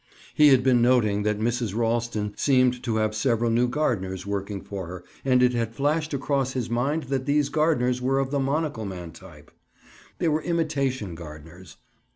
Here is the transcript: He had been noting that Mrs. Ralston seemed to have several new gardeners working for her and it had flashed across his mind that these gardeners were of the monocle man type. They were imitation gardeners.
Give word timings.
He 0.33 0.47
had 0.47 0.63
been 0.63 0.81
noting 0.81 1.21
that 1.21 1.37
Mrs. 1.37 1.75
Ralston 1.77 2.33
seemed 2.35 2.81
to 2.81 2.95
have 2.95 3.13
several 3.13 3.51
new 3.51 3.67
gardeners 3.67 4.25
working 4.25 4.59
for 4.63 4.87
her 4.87 5.03
and 5.23 5.43
it 5.43 5.53
had 5.53 5.75
flashed 5.75 6.11
across 6.11 6.53
his 6.53 6.71
mind 6.71 7.03
that 7.03 7.27
these 7.27 7.49
gardeners 7.49 8.01
were 8.01 8.17
of 8.17 8.31
the 8.31 8.39
monocle 8.39 8.85
man 8.85 9.11
type. 9.11 9.51
They 10.17 10.27
were 10.27 10.41
imitation 10.41 11.13
gardeners. 11.13 11.77